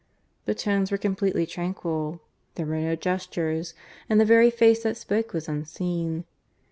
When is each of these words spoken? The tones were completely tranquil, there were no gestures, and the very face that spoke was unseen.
The 0.45 0.55
tones 0.55 0.89
were 0.89 0.97
completely 0.97 1.45
tranquil, 1.45 2.21
there 2.55 2.65
were 2.65 2.79
no 2.79 2.95
gestures, 2.95 3.75
and 4.09 4.19
the 4.19 4.25
very 4.25 4.49
face 4.49 4.81
that 4.81 4.97
spoke 4.97 5.31
was 5.31 5.47
unseen. 5.47 6.23